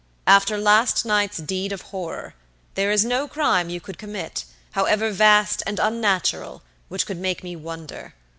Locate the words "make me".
7.17-7.55